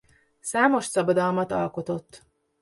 Számos 0.39 0.85
szabadalmat 0.85 1.51
alkotott. 1.51 2.23